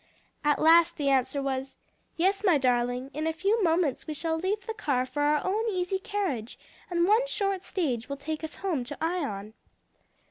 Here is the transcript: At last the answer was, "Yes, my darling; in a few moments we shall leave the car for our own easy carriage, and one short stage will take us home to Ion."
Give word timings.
At 0.43 0.57
last 0.59 0.97
the 0.97 1.09
answer 1.09 1.43
was, 1.43 1.77
"Yes, 2.17 2.43
my 2.43 2.57
darling; 2.57 3.11
in 3.13 3.27
a 3.27 3.31
few 3.31 3.61
moments 3.63 4.07
we 4.07 4.15
shall 4.15 4.35
leave 4.35 4.65
the 4.65 4.73
car 4.73 5.05
for 5.05 5.21
our 5.21 5.45
own 5.45 5.69
easy 5.69 5.99
carriage, 5.99 6.57
and 6.89 7.07
one 7.07 7.27
short 7.27 7.61
stage 7.61 8.09
will 8.09 8.17
take 8.17 8.43
us 8.43 8.55
home 8.65 8.83
to 8.85 8.97
Ion." 8.99 9.53